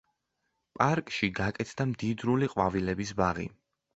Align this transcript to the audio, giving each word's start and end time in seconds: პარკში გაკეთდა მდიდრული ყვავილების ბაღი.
პარკში 0.79 1.29
გაკეთდა 1.41 1.87
მდიდრული 1.91 2.51
ყვავილების 2.57 3.15
ბაღი. 3.23 3.49